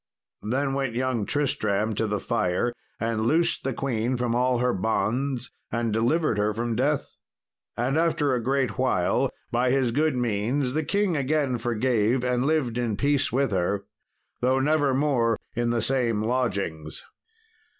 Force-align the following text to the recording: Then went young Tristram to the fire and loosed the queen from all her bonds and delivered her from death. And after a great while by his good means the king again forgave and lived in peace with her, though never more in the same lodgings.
Then 0.41 0.73
went 0.73 0.95
young 0.95 1.27
Tristram 1.27 1.93
to 1.93 2.07
the 2.07 2.19
fire 2.19 2.73
and 2.99 3.27
loosed 3.27 3.63
the 3.63 3.71
queen 3.71 4.17
from 4.17 4.33
all 4.33 4.57
her 4.57 4.73
bonds 4.73 5.51
and 5.71 5.93
delivered 5.93 6.39
her 6.39 6.55
from 6.55 6.75
death. 6.75 7.17
And 7.77 7.99
after 7.99 8.33
a 8.33 8.41
great 8.41 8.79
while 8.79 9.29
by 9.51 9.69
his 9.69 9.91
good 9.91 10.15
means 10.15 10.73
the 10.73 10.83
king 10.83 11.15
again 11.15 11.59
forgave 11.59 12.23
and 12.23 12.47
lived 12.47 12.79
in 12.79 12.97
peace 12.97 13.31
with 13.31 13.51
her, 13.51 13.85
though 14.39 14.59
never 14.59 14.95
more 14.95 15.37
in 15.55 15.69
the 15.69 15.83
same 15.83 16.23
lodgings. 16.23 17.03